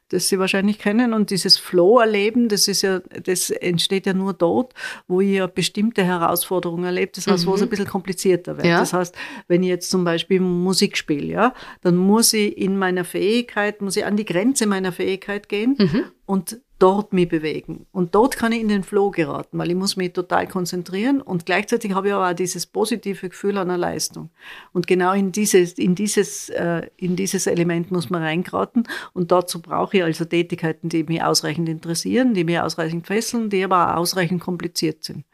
das 0.09 0.29
Sie 0.29 0.39
wahrscheinlich 0.39 0.79
kennen. 0.79 1.13
Und 1.13 1.31
dieses 1.31 1.57
Flow-Erleben, 1.57 2.49
das 2.49 2.69
ist 2.69 2.83
ja, 2.83 3.01
das 3.01 3.51
entsteht 3.51 4.07
ja 4.07 4.15
nur 4.15 4.33
dort, 4.33 4.73
wo 5.09 5.21
ihr 5.21 5.49
bestimmte 5.49 6.05
Herausforderungen 6.05 6.85
erlebt. 6.85 7.17
Das 7.17 7.27
heißt, 7.27 7.45
mhm. 7.45 7.51
wo 7.51 7.55
es 7.55 7.63
ein 7.63 7.69
bisschen 7.69 7.87
komplizierter 7.87 8.57
wird. 8.57 8.67
Ja. 8.67 8.81
Das 8.81 8.93
heißt, 8.93 9.15
wenn 9.49 9.63
ich 9.63 9.69
jetzt 9.69 9.91
zum 9.91 10.05
Beispiel 10.05 10.41
Musik 10.41 10.97
spiele, 10.97 11.27
ja, 11.27 11.55
dann 11.83 11.97
muss 11.97 12.33
ich 12.33 12.57
in 12.57 12.79
meiner 12.79 13.05
Fähigkeit, 13.05 13.83
muss 13.83 13.97
ich 13.97 14.05
an 14.05 14.17
die 14.17 14.25
Grenze 14.25 14.67
meiner 14.67 14.93
Fähigkeit 14.93 15.49
gehen 15.49 15.77
mhm. 15.79 16.05
und 16.25 16.61
dort 16.79 17.13
mich 17.13 17.29
bewegen. 17.29 17.87
Und 17.93 18.15
dort 18.15 18.37
kann 18.37 18.53
ich 18.53 18.61
in 18.61 18.69
den 18.69 18.83
Flow 18.83 19.11
geraten, 19.11 19.59
weil 19.59 19.71
ich 19.71 19.77
muss 19.77 19.97
mich 19.97 20.13
total 20.13 20.47
konzentrieren 20.47 21.23
und 21.23 21.47
gleichzeitig 21.47 21.95
habe 21.95 22.09
ich 22.09 22.15
aber 22.15 22.31
auch 22.31 22.35
dieses 22.35 22.67
positive 22.67 23.29
Gefühl 23.29 23.57
einer 23.57 23.79
Leistung. 23.79 24.31
Und 24.73 24.87
genau 24.87 25.13
in 25.13 25.33
dieses, 25.33 25.73
in 25.75 25.95
dieses, 25.95 26.51
äh, 26.51 26.89
in 26.97 27.17
dieses 27.17 27.47
Element 27.47 27.91
muss 27.91 28.11
man 28.11 28.23
reingeraten 28.23 28.87
und 29.15 29.33
dazu 29.33 29.63
brauche 29.63 29.97
ich 29.97 30.05
also 30.05 30.25
Tätigkeiten, 30.25 30.89
die 30.89 31.05
mich 31.05 31.23
ausreichend 31.23 31.69
interessieren, 31.69 32.35
die 32.35 32.45
mich 32.45 32.61
ausreichend 32.61 33.07
fesseln, 33.07 33.49
die 33.49 33.65
aber 33.65 33.95
auch 33.95 34.01
ausreichend 34.01 34.43
kompliziert 34.43 35.03
sind 35.03 35.25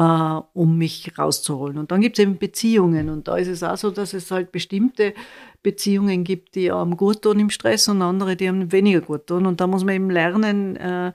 äh, 0.00 0.40
um 0.54 0.78
mich 0.78 1.18
rauszuholen. 1.18 1.76
Und 1.76 1.90
dann 1.90 2.00
gibt 2.00 2.18
es 2.18 2.22
eben 2.22 2.38
Beziehungen. 2.38 3.10
Und 3.10 3.28
da 3.28 3.36
ist 3.36 3.48
es 3.48 3.62
auch 3.62 3.76
so, 3.76 3.90
dass 3.90 4.14
es 4.14 4.30
halt 4.30 4.50
bestimmte 4.50 5.12
Beziehungen 5.62 6.24
gibt, 6.24 6.54
die 6.54 6.72
einem 6.72 6.96
gut 6.96 7.20
tun 7.20 7.38
im 7.38 7.50
Stress 7.50 7.86
und 7.86 8.00
andere, 8.00 8.34
die 8.34 8.48
einem 8.48 8.72
weniger 8.72 9.02
gut 9.02 9.26
tun. 9.26 9.44
Und 9.44 9.60
da 9.60 9.66
muss 9.66 9.84
man 9.84 9.94
eben 9.94 10.10
lernen, 10.10 10.76
äh, 10.76 11.12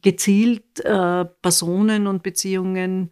gezielt 0.00 0.80
äh, 0.80 1.26
Personen 1.42 2.06
und 2.06 2.22
Beziehungen 2.22 3.10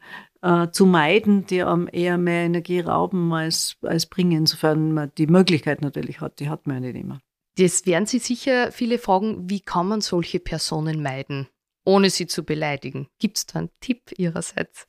zu 0.72 0.84
meiden, 0.84 1.46
die 1.46 1.62
einem 1.62 1.88
eher 1.90 2.18
mehr 2.18 2.44
Energie 2.44 2.80
rauben 2.80 3.32
als, 3.32 3.78
als 3.80 4.04
bringen, 4.04 4.44
sofern 4.44 4.92
man 4.92 5.10
die 5.16 5.26
Möglichkeit 5.26 5.80
natürlich 5.80 6.20
hat. 6.20 6.38
Die 6.38 6.50
hat 6.50 6.66
man 6.66 6.84
ja 6.84 6.92
nicht 6.92 7.02
immer. 7.02 7.18
Jetzt 7.56 7.86
werden 7.86 8.04
Sie 8.04 8.18
sicher 8.18 8.70
viele 8.70 8.98
fragen, 8.98 9.48
wie 9.48 9.60
kann 9.60 9.88
man 9.88 10.02
solche 10.02 10.40
Personen 10.40 11.02
meiden, 11.02 11.48
ohne 11.86 12.10
sie 12.10 12.26
zu 12.26 12.44
beleidigen? 12.44 13.08
Gibt 13.18 13.38
es 13.38 13.46
da 13.46 13.60
einen 13.60 13.70
Tipp 13.80 14.12
Ihrerseits? 14.18 14.86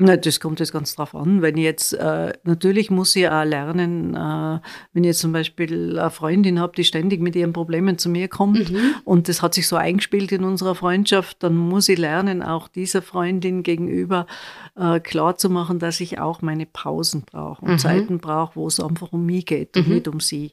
Na, 0.00 0.16
das 0.16 0.38
kommt 0.38 0.60
jetzt 0.60 0.72
ganz 0.72 0.94
drauf 0.94 1.12
an. 1.16 1.42
Wenn 1.42 1.56
ich 1.56 1.64
jetzt, 1.64 1.92
äh, 1.92 2.32
natürlich 2.44 2.88
muss 2.88 3.16
ich 3.16 3.28
auch 3.28 3.42
lernen, 3.42 4.14
äh, 4.14 4.60
wenn 4.92 5.02
ich 5.02 5.08
jetzt 5.08 5.18
zum 5.18 5.32
Beispiel 5.32 5.98
eine 5.98 6.10
Freundin 6.10 6.60
habe, 6.60 6.72
die 6.76 6.84
ständig 6.84 7.20
mit 7.20 7.34
ihren 7.34 7.52
Problemen 7.52 7.98
zu 7.98 8.08
mir 8.08 8.28
kommt 8.28 8.70
mhm. 8.70 8.94
und 9.04 9.28
das 9.28 9.42
hat 9.42 9.54
sich 9.54 9.66
so 9.66 9.74
eingespielt 9.74 10.30
in 10.30 10.44
unserer 10.44 10.76
Freundschaft, 10.76 11.42
dann 11.42 11.56
muss 11.56 11.88
ich 11.88 11.98
lernen, 11.98 12.44
auch 12.44 12.68
dieser 12.68 13.02
Freundin 13.02 13.64
gegenüber 13.64 14.28
äh, 14.76 15.00
klar 15.00 15.36
zu 15.36 15.50
machen, 15.50 15.80
dass 15.80 15.98
ich 15.98 16.20
auch 16.20 16.42
meine 16.42 16.66
Pausen 16.66 17.22
brauche 17.22 17.62
und 17.62 17.72
mhm. 17.72 17.78
Zeiten 17.78 18.18
brauche, 18.20 18.54
wo 18.54 18.68
es 18.68 18.78
einfach 18.78 19.12
um 19.12 19.26
mich 19.26 19.46
geht 19.46 19.76
und 19.76 19.88
mhm. 19.88 19.94
nicht 19.94 20.06
um 20.06 20.20
sie. 20.20 20.52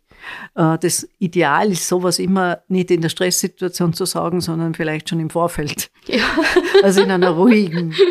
Äh, 0.56 0.80
das 0.80 1.08
Ideal 1.20 1.72
ist 1.72 1.88
sowas 1.88 2.18
immer 2.18 2.62
nicht 2.68 2.90
in 2.90 3.02
der 3.02 3.10
Stresssituation 3.10 3.94
zu 3.94 4.06
sagen, 4.06 4.42
sondern 4.42 4.74
vielleicht 4.74 5.10
schon 5.10 5.20
im 5.20 5.30
Vorfeld. 5.30 5.92
Ja. 6.08 6.24
Also 6.82 7.02
in 7.02 7.12
einer 7.12 7.30
ruhigen 7.30 7.94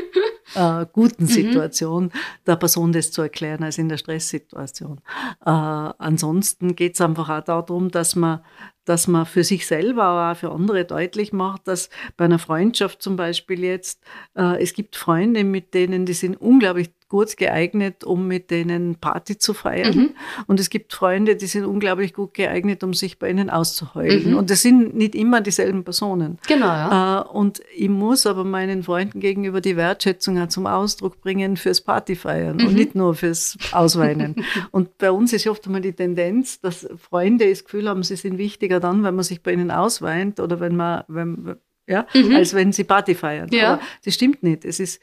äh, 0.55 0.87
guten 0.93 1.25
mhm. 1.25 1.29
Situation 1.29 2.13
der 2.47 2.57
Person 2.57 2.93
das 2.93 3.11
zu 3.11 3.23
erklären 3.23 3.65
als 3.65 3.79
in 3.79 3.89
der 3.89 3.97
Stresssituation. 3.97 5.01
Äh, 5.45 5.51
ansonsten 5.51 6.77
geht 6.77 6.95
es 6.95 7.01
einfach 7.01 7.29
auch 7.29 7.45
darum, 7.45 7.91
dass 7.91 8.17
man, 8.17 8.41
dass 8.85 9.09
man 9.09 9.27
für 9.27 9.45
sich 9.45 9.67
selber, 9.67 10.05
aber 10.05 10.33
auch 10.33 10.37
für 10.37 10.53
andere 10.53 10.85
deutlich 10.85 11.33
macht, 11.33 11.69
dass 11.69 11.91
bei 12.17 12.27
einer 12.27 12.39
Freundschaft 12.39 13.03
zum 13.03 13.17
Beispiel 13.17 13.65
jetzt, 13.65 14.03
äh, 14.37 14.63
es 14.63 14.75
gibt 14.75 14.97
Freunde, 14.97 15.45
mit 15.45 15.75
denen, 15.75 16.07
die 16.07 16.15
sind 16.15 16.37
unglaublich 16.37 16.91
gut 17.15 17.37
geeignet, 17.37 18.03
um 18.03 18.27
mit 18.27 18.51
denen 18.51 18.97
Party 18.97 19.39
zu 19.39 19.55
feiern. 19.55 19.97
Mhm. 19.97 20.11
Und 20.49 20.59
es 20.59 20.69
gibt 20.69 20.93
Freunde, 20.93 21.37
die 21.37 21.47
sind 21.47 21.65
unglaublich 21.65 22.13
gut 22.13 22.35
geeignet, 22.35 22.83
um 22.83 22.93
sich 22.93 23.21
bei 23.21 23.31
ihnen 23.31 23.51
auszuheulen. 23.51 24.33
Mhm. 24.33 24.37
Und 24.37 24.51
das 24.51 24.63
sind 24.63 24.97
nicht 24.97 25.15
immer 25.15 25.41
dieselben 25.41 25.85
Personen. 25.85 26.39
Genau. 26.49 26.67
Ja. 26.67 27.21
Äh, 27.21 27.29
und 27.29 27.63
ich 27.73 27.89
muss 27.89 28.27
aber 28.27 28.43
meinen 28.43 28.83
Freunden 28.83 29.21
gegenüber 29.21 29.61
die 29.61 29.77
Wertschätzung 29.77 30.51
zum 30.51 30.67
Ausdruck 30.67 31.21
bringen 31.21 31.57
fürs 31.57 31.83
Partyfeiern 31.83 32.57
mhm. 32.57 32.67
und 32.67 32.75
nicht 32.75 32.97
nur 32.97 33.15
fürs 33.15 33.57
Ausweinen. 33.71 34.35
und 34.73 34.99
bei 34.99 35.13
uns 35.13 35.33
ist 35.33 35.47
oft 35.47 35.65
einmal 35.67 35.83
die 35.83 35.93
Tendenz, 35.93 36.61
dass 36.61 36.89
Freunde 36.97 37.49
das 37.49 37.63
Gefühl 37.63 37.89
haben, 37.89 38.03
sie 38.03 38.17
sind 38.17 38.39
wichtiger 38.39 38.81
dann, 38.81 39.05
wenn 39.05 39.15
man 39.15 39.23
sich 39.23 39.41
bei 39.41 39.53
ihnen 39.53 39.71
ausweint 39.71 40.41
oder 40.41 40.59
wenn 40.59 40.75
man, 40.75 41.05
wenn, 41.07 41.55
ja, 41.87 42.09
mhm. 42.13 42.35
als 42.35 42.55
wenn 42.55 42.73
sie 42.73 42.83
Party 42.83 43.15
feiern. 43.15 43.51
Ja. 43.53 43.75
Aber 43.75 43.83
das 44.05 44.15
stimmt 44.15 44.43
nicht. 44.43 44.65
Es 44.65 44.81
ist, 44.81 45.01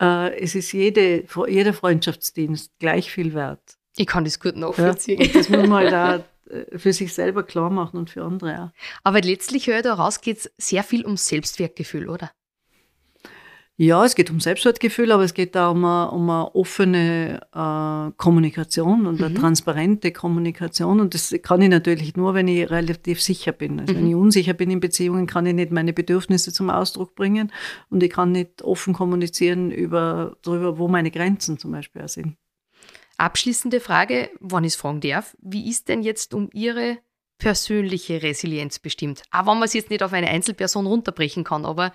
äh, 0.00 0.38
es 0.40 0.54
ist 0.54 0.72
jede, 0.72 1.24
jeder 1.48 1.72
Freundschaftsdienst 1.72 2.72
gleich 2.78 3.10
viel 3.10 3.34
wert. 3.34 3.78
Ich 3.96 4.06
kann 4.06 4.24
das 4.24 4.40
gut 4.40 4.56
nachvollziehen. 4.56 5.20
Ja, 5.20 5.28
das 5.32 5.48
muss 5.48 5.66
man 5.66 5.92
halt 5.92 6.24
auch 6.48 6.52
äh, 6.52 6.78
für 6.78 6.92
sich 6.92 7.12
selber 7.12 7.42
klar 7.42 7.70
machen 7.70 7.98
und 7.98 8.10
für 8.10 8.24
andere 8.24 8.64
auch. 8.64 8.70
Aber 9.04 9.20
letztlich 9.20 9.66
höre 9.66 9.78
ich 9.78 9.82
da 9.82 9.94
raus, 9.94 10.20
geht 10.20 10.38
es 10.38 10.52
sehr 10.56 10.82
viel 10.82 11.04
um 11.04 11.16
Selbstwertgefühl, 11.16 12.08
oder? 12.08 12.30
Ja, 13.82 14.04
es 14.04 14.14
geht 14.14 14.28
um 14.28 14.40
Selbstwertgefühl, 14.40 15.10
aber 15.10 15.24
es 15.24 15.32
geht 15.32 15.56
auch 15.56 15.70
um 15.70 15.86
eine, 15.86 16.10
um 16.10 16.28
eine 16.28 16.54
offene 16.54 17.40
äh, 17.54 18.14
Kommunikation 18.18 19.06
und 19.06 19.22
eine 19.22 19.30
mhm. 19.30 19.40
transparente 19.40 20.12
Kommunikation. 20.12 21.00
Und 21.00 21.14
das 21.14 21.34
kann 21.40 21.62
ich 21.62 21.70
natürlich 21.70 22.14
nur, 22.14 22.34
wenn 22.34 22.46
ich 22.46 22.70
relativ 22.70 23.22
sicher 23.22 23.52
bin. 23.52 23.80
Also 23.80 23.94
mhm. 23.94 23.96
wenn 23.96 24.08
ich 24.08 24.14
unsicher 24.14 24.52
bin 24.52 24.70
in 24.70 24.80
Beziehungen, 24.80 25.26
kann 25.26 25.46
ich 25.46 25.54
nicht 25.54 25.72
meine 25.72 25.94
Bedürfnisse 25.94 26.52
zum 26.52 26.68
Ausdruck 26.68 27.14
bringen 27.14 27.50
und 27.88 28.02
ich 28.02 28.10
kann 28.10 28.32
nicht 28.32 28.60
offen 28.60 28.92
kommunizieren 28.92 29.70
über 29.70 30.36
darüber, 30.42 30.76
wo 30.76 30.86
meine 30.86 31.10
Grenzen 31.10 31.56
zum 31.56 31.72
Beispiel 31.72 32.06
sind. 32.06 32.36
Abschließende 33.16 33.80
Frage, 33.80 34.28
wann 34.40 34.64
ich 34.64 34.74
es 34.74 34.76
fragen 34.76 35.00
darf, 35.00 35.34
wie 35.40 35.70
ist 35.70 35.88
denn 35.88 36.02
jetzt 36.02 36.34
um 36.34 36.50
Ihre 36.52 36.98
persönliche 37.38 38.22
Resilienz 38.22 38.78
bestimmt? 38.78 39.22
Auch 39.30 39.46
wenn 39.46 39.54
man 39.54 39.62
es 39.62 39.72
jetzt 39.72 39.88
nicht 39.88 40.02
auf 40.02 40.12
eine 40.12 40.28
Einzelperson 40.28 40.84
runterbrechen 40.84 41.44
kann, 41.44 41.64
aber 41.64 41.94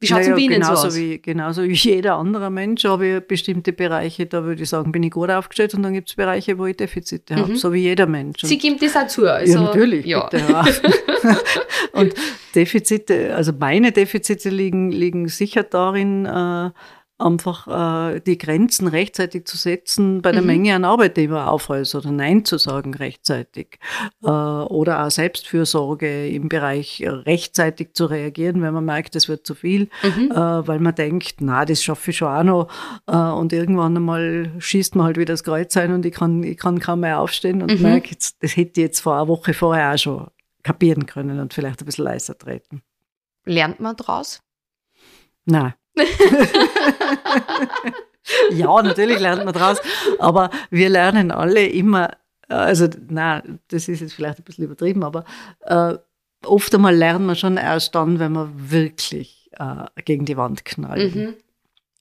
wie 0.00 0.06
schaut 0.06 0.20
es 0.20 0.28
naja, 0.28 0.38
in 0.38 0.44
Ihnen 0.44 0.54
genauso 0.54 0.82
so 0.82 0.88
aus? 0.88 0.96
Wie, 0.96 1.18
genauso 1.18 1.62
wie 1.62 1.74
jeder 1.74 2.16
andere 2.16 2.50
Mensch 2.50 2.84
habe 2.84 3.06
ich 3.06 3.20
bestimmte 3.20 3.74
Bereiche, 3.74 4.24
da 4.24 4.44
würde 4.44 4.62
ich 4.62 4.68
sagen, 4.70 4.92
bin 4.92 5.02
ich 5.02 5.10
gut 5.10 5.30
aufgestellt 5.30 5.74
und 5.74 5.82
dann 5.82 5.92
gibt 5.92 6.08
es 6.08 6.14
Bereiche, 6.14 6.56
wo 6.56 6.64
ich 6.64 6.76
Defizite 6.76 7.34
mhm. 7.34 7.38
habe, 7.38 7.56
so 7.56 7.72
wie 7.74 7.82
jeder 7.82 8.06
Mensch. 8.06 8.42
Und 8.42 8.48
Sie 8.48 8.56
geben 8.56 8.78
das 8.80 8.96
auch 8.96 9.06
zu? 9.06 9.30
Also, 9.30 9.52
ja, 9.52 9.60
natürlich. 9.60 10.06
Ja. 10.06 10.28
und 11.92 12.14
Defizite, 12.54 13.34
also 13.34 13.52
meine 13.52 13.92
Defizite 13.92 14.48
liegen, 14.48 14.90
liegen 14.90 15.28
sicher 15.28 15.64
darin, 15.64 16.24
äh, 16.24 16.70
einfach 17.20 18.14
äh, 18.14 18.20
die 18.20 18.38
Grenzen 18.38 18.88
rechtzeitig 18.88 19.46
zu 19.46 19.56
setzen 19.56 20.22
bei 20.22 20.32
der 20.32 20.40
mhm. 20.42 20.46
Menge 20.46 20.74
an 20.74 20.84
Arbeit, 20.84 21.16
die 21.16 21.28
man 21.28 21.46
aufhält 21.46 21.94
oder 21.94 22.10
Nein 22.10 22.44
zu 22.44 22.58
sagen 22.58 22.94
rechtzeitig. 22.94 23.78
Äh, 24.22 24.28
oder 24.28 25.04
auch 25.04 25.10
Selbstfürsorge 25.10 26.28
im 26.28 26.48
Bereich 26.48 27.02
rechtzeitig 27.06 27.94
zu 27.94 28.06
reagieren, 28.06 28.62
wenn 28.62 28.74
man 28.74 28.84
merkt, 28.84 29.16
es 29.16 29.28
wird 29.28 29.46
zu 29.46 29.54
viel, 29.54 29.88
mhm. 30.02 30.30
äh, 30.30 30.66
weil 30.66 30.80
man 30.80 30.94
denkt, 30.94 31.36
na, 31.40 31.64
das 31.64 31.82
schaffe 31.82 32.10
ich 32.10 32.16
schon 32.16 32.28
auch 32.28 32.44
noch. 32.44 32.68
Äh, 33.06 33.16
und 33.16 33.52
irgendwann 33.52 33.96
einmal 33.96 34.52
schießt 34.58 34.96
man 34.96 35.06
halt 35.06 35.16
wieder 35.16 35.34
das 35.34 35.44
Kreuz 35.44 35.76
ein 35.76 35.92
und 35.92 36.06
ich 36.06 36.14
kann, 36.14 36.42
ich 36.42 36.56
kann 36.56 36.80
kaum 36.80 37.00
mehr 37.00 37.20
aufstehen 37.20 37.62
und 37.62 37.74
mhm. 37.76 37.82
merke, 37.82 38.16
das 38.40 38.56
hätte 38.56 38.80
ich 38.80 38.86
jetzt 38.86 39.00
vor 39.00 39.14
einer 39.14 39.28
Woche 39.28 39.54
vorher 39.54 39.94
auch 39.94 39.98
schon 39.98 40.26
kapieren 40.62 41.06
können 41.06 41.40
und 41.40 41.54
vielleicht 41.54 41.82
ein 41.82 41.86
bisschen 41.86 42.04
leiser 42.04 42.36
treten. 42.36 42.82
Lernt 43.44 43.80
man 43.80 43.96
daraus? 43.96 44.42
Nein. 45.44 45.74
ja, 48.50 48.82
natürlich 48.82 49.18
lernt 49.18 49.44
man 49.44 49.54
daraus, 49.54 49.78
aber 50.18 50.50
wir 50.70 50.88
lernen 50.88 51.30
alle 51.30 51.66
immer, 51.66 52.10
also 52.48 52.88
na, 53.08 53.42
das 53.68 53.88
ist 53.88 54.00
jetzt 54.00 54.14
vielleicht 54.14 54.38
ein 54.38 54.44
bisschen 54.44 54.64
übertrieben, 54.64 55.04
aber 55.04 55.24
äh, 55.60 55.94
oft 56.44 56.74
einmal 56.74 56.94
lernt 56.94 57.26
man 57.26 57.36
schon 57.36 57.56
erst 57.56 57.94
dann, 57.94 58.18
wenn 58.18 58.32
man 58.32 58.70
wirklich 58.70 59.50
äh, 59.52 59.84
gegen 60.04 60.24
die 60.24 60.36
Wand 60.36 60.64
knallt. 60.64 61.14
Mhm. 61.14 61.34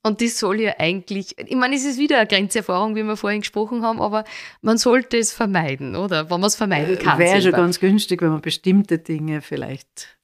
Und 0.01 0.22
das 0.22 0.39
soll 0.39 0.62
ja 0.62 0.75
eigentlich, 0.77 1.38
ich 1.38 1.55
meine, 1.55 1.75
es 1.75 1.84
ist 1.84 1.98
wieder 1.98 2.19
eine 2.19 2.27
Grenzerfahrung, 2.27 2.96
wie 2.96 3.03
wir 3.03 3.17
vorhin 3.17 3.41
gesprochen 3.41 3.84
haben, 3.84 4.01
aber 4.01 4.24
man 4.62 4.77
sollte 4.77 5.17
es 5.17 5.34
vermeiden, 5.34 5.96
oder? 5.98 6.29
Wenn 6.29 6.39
man 6.39 6.48
es 6.48 6.55
vermeiden 6.55 6.98
kann. 6.98 7.19
Wäre 7.19 7.41
schon 7.41 7.51
ganz 7.51 7.81
günstig, 7.81 8.22
wenn 8.22 8.29
man 8.29 8.41
bestimmte 8.41 8.98
Dinge 8.98 9.41
vielleicht 9.41 10.19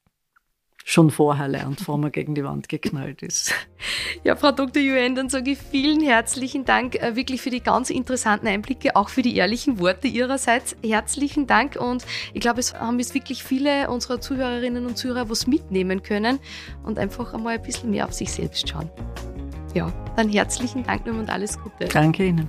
schon 0.88 1.10
vorher 1.10 1.48
lernt, 1.48 1.80
bevor 1.80 1.98
man 1.98 2.12
gegen 2.12 2.36
die 2.36 2.44
Wand 2.44 2.70
geknallt 2.70 3.24
ist. 3.24 3.52
Ja, 4.24 4.36
Frau 4.36 4.52
Dr. 4.52 4.82
Yuen, 4.82 5.16
dann 5.16 5.30
sage 5.30 5.52
ich 5.52 5.58
vielen 5.58 6.00
herzlichen 6.00 6.64
Dank 6.64 6.96
äh, 6.96 7.16
wirklich 7.16 7.42
für 7.42 7.50
die 7.50 7.60
ganz 7.60 7.90
interessanten 7.90 8.48
Einblicke, 8.48 8.96
auch 8.96 9.10
für 9.10 9.24
die 9.24 9.36
ehrlichen 9.36 9.80
Worte 9.80 10.08
Ihrerseits. 10.08 10.76
Herzlichen 10.84 11.48
Dank 11.48 11.76
und 11.76 12.06
ich 12.34 12.40
glaube, 12.40 12.60
es 12.60 12.76
haben 12.76 13.00
jetzt 13.00 13.16
wirklich 13.16 13.44
viele 13.44 13.90
unserer 13.90 14.22
Zuhörerinnen 14.22 14.86
und 14.86 14.96
Zuhörer 14.96 15.30
was 15.30 15.48
mitnehmen 15.48 16.04
können 16.04 16.40
und 16.84 17.00
einfach 17.00 17.34
einmal 17.34 17.56
ein 17.56 17.64
bisschen 17.64 17.90
mehr 17.90 18.06
auf 18.06 18.14
sich 18.14 18.32
selbst 18.32 18.70
schauen. 18.70 18.90
Ja, 19.74 19.92
dann 20.16 20.30
herzlichen 20.30 20.84
Dank 20.84 21.08
und 21.08 21.30
alles 21.30 21.60
Gute. 21.60 21.86
Danke 21.86 22.28
Ihnen. 22.28 22.48